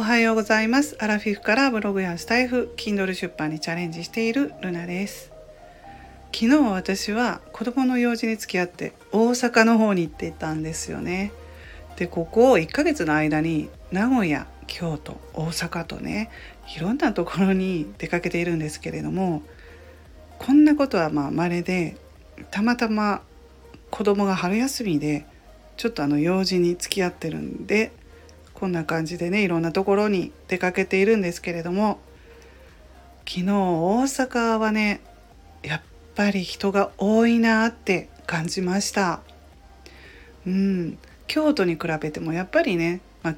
[0.00, 0.96] おはようございます。
[0.98, 5.30] アラフィフからブログやスタイフ Kindle 出版にチャレンジしているルナです。
[6.34, 11.32] 昨日私は子供の用事に付き合って大阪の方に行っていたんですよね。
[11.96, 16.30] でここ1ヶ月の間に名古屋京都大阪とね
[16.74, 19.42] いろんなところに出かけているんですけれども
[20.38, 21.98] こんなことはまあ稀で
[22.50, 23.20] たまたま
[23.90, 25.26] 子供が春休みで
[25.76, 27.92] ちょっとあの用事に付き合ってるんで
[28.60, 31.98] こんな感じでねいろんなところに出かけているんですけれども
[33.20, 35.00] 昨日大阪はね
[35.62, 35.80] やっ
[36.14, 39.20] ぱり人が多いなって感じました。
[40.46, 40.98] うん。
[41.26, 43.34] 京都に比べてもやっぱりね、ま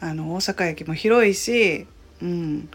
[0.00, 1.86] あ、の大阪駅も広いし、
[2.22, 2.68] うん。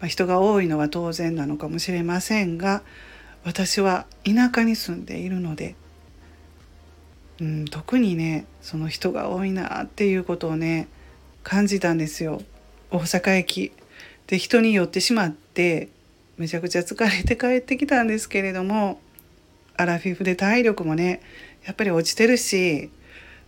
[0.00, 2.82] ま、人が多いのは当然なのかもしれませんが
[3.44, 5.74] 私は田舎に住んでいるので、
[7.40, 10.88] うん、特にねその人が多いなっていうことをね
[11.46, 12.42] 感じたんですよ。
[12.90, 13.70] 大阪駅。
[14.26, 15.90] で人に寄ってしまって
[16.38, 19.00] めちゃくちゃ疲れて帰ってきたんですけれども
[19.76, 21.20] アラフィフで体力もね
[21.64, 22.90] やっぱり落ちてるし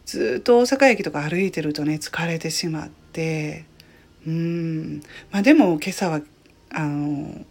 [0.06, 3.64] ずっと大阪駅とか歩いてるとね疲れてしまって
[4.24, 5.02] うん。
[5.32, 6.20] まあでも今朝は
[6.70, 7.44] あの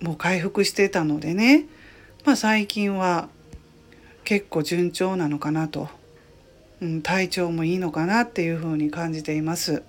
[0.00, 1.66] もう回復してたのでね
[2.24, 3.28] まあ最近は
[4.24, 5.90] 結構順調なのかなと
[6.84, 9.82] うん、体調もいいのかなっていうふうに感じています。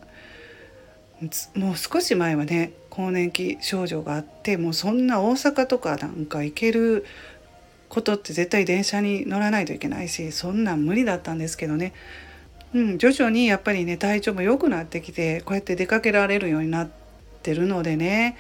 [1.56, 7.06] もう少し前はね更年期症状があってもうそんな大阪とかなんか行ける
[7.88, 11.94] ことって絶対電車に乗らないといけないしそんなん無理だったんですけどね、
[12.73, 16.90] うん、徐々にやっぱりね体調も良くなってきてこうやって出かけられるようになっ
[17.44, 18.38] てるのでね、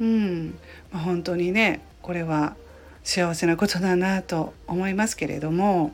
[0.00, 0.58] うん
[0.90, 2.56] まあ、本当にねこれは
[3.04, 5.92] 幸せなことだなと思いますけれども。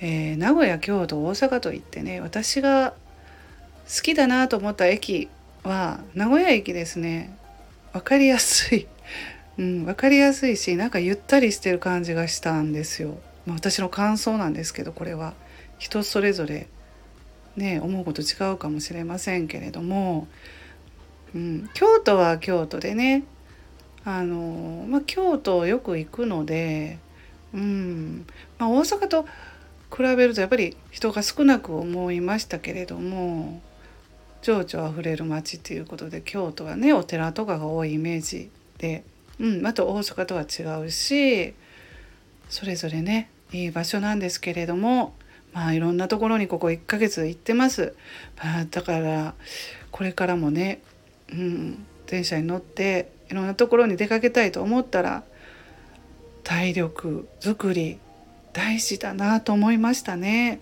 [0.00, 2.94] えー、名古屋京都大阪といってね私が
[3.86, 5.28] 好きだなと思った駅
[5.62, 7.36] は名古屋駅ですね。
[7.92, 8.88] 分かりやすい、
[9.56, 15.34] うん、分かりやすいしなんかゆったりしてる感じがしたんですよ、まあ、私の感想なんですけどこれは。
[15.78, 16.68] 人それぞれ
[17.56, 20.28] ね思うこと違うかもしれませんけれども、
[21.34, 23.24] うん、京都は京都でね
[24.04, 26.98] あの、まあ、京都よく行くので、
[27.52, 28.26] うん
[28.58, 29.26] まあ、大阪と
[29.94, 33.60] 比べるとやっぱり人が少なく思いましたけれども
[34.42, 39.04] 情緒あふれる街っていうことで京都はねお寺とかが多いイメージで、
[39.38, 41.54] うん、また大阪とは違うし
[42.48, 45.14] それぞれねいい場所なんですけれども
[45.52, 47.94] まあいろんなところにここ1ヶ月行ってます。
[48.42, 49.34] まあ、だから
[49.92, 50.82] これからもね、
[51.32, 55.22] うん、電車に乗っていろんなところに出かけたいと思ったら
[56.42, 57.98] 体力づくり
[58.54, 60.60] 大事だなと思いましたね。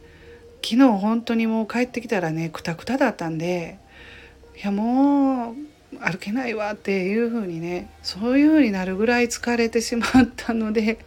[0.64, 3.78] 昨日本当にもう帰ってきたらねくたくただったんで
[4.56, 5.54] いやもう
[5.98, 10.98] 歩けないわっていう風にねそういう風になるぐらい疲れてしまったので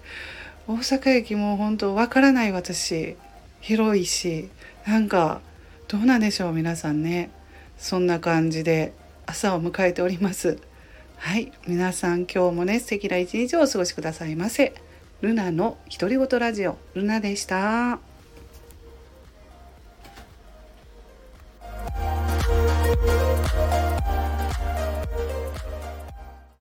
[0.67, 3.15] 大阪駅も本当わからない私
[3.61, 4.49] 広いし
[4.85, 5.41] なんか
[5.87, 7.29] どうなんでしょう皆さんね。
[7.77, 8.93] そんな感じで
[9.25, 10.59] 朝を迎えております。
[11.17, 14.84] はい皆さん今日もね素敵な一日をお過ごしくださいませ。
[15.21, 18.14] ルナの独り言ラジオルナでした。